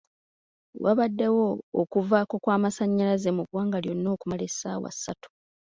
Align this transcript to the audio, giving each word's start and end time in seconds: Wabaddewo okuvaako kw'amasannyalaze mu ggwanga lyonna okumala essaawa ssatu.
Wabaddewo 0.83 1.45
okuvaako 1.81 2.35
kw'amasannyalaze 2.43 3.29
mu 3.37 3.43
ggwanga 3.45 3.77
lyonna 3.83 4.09
okumala 4.15 4.43
essaawa 4.49 4.89
ssatu. 4.95 5.29